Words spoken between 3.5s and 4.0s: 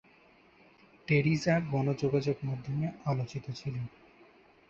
ছিলেন।